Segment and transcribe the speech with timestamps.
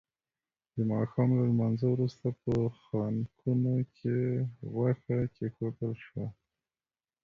[0.75, 4.17] د ماښام له لمانځه وروسته په خانکونو کې
[4.73, 6.27] غوښه کېښودل شوه.